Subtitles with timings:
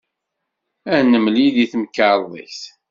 [0.95, 2.59] Ad nemlil deg temkarḍit?